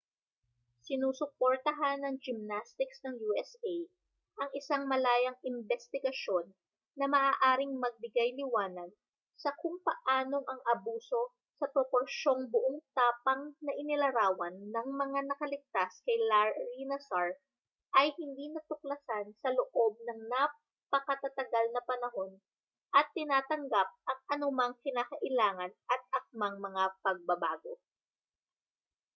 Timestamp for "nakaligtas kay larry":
15.29-16.81